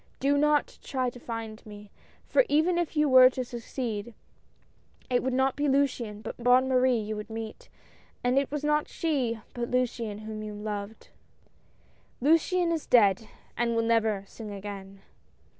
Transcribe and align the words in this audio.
"Do 0.19 0.35
not 0.35 0.79
try 0.81 1.11
to 1.11 1.19
find 1.19 1.63
me; 1.63 1.91
for 2.25 2.43
even 2.49 2.79
if 2.79 2.97
you 2.97 3.07
were 3.07 3.29
to 3.29 3.45
suc 3.45 3.61
ceed, 3.61 4.15
it 5.11 5.21
would 5.21 5.31
not 5.31 5.55
be 5.55 5.67
Luciane 5.67 6.23
but 6.23 6.43
Bonne 6.43 6.67
Marie 6.67 6.97
you 6.97 7.15
would 7.15 7.29
meet, 7.29 7.69
and 8.23 8.39
it 8.39 8.49
was 8.49 8.63
not 8.63 8.87
she, 8.87 9.33
it 9.33 9.41
was 9.57 9.69
Luciane 9.69 10.21
whom 10.21 10.41
you 10.41 10.55
loved. 10.55 11.09
186 12.17 12.19
LUCIAN 12.21 12.71
e's 12.71 12.71
letter." 12.71 12.71
Luciaiie 12.71 12.75
is 12.75 12.85
dead, 12.87 13.29
and 13.55 13.75
will 13.75 13.83
never 13.83 14.23
sing 14.25 14.49
again." 14.49 15.03